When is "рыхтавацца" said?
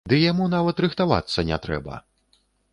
0.85-1.47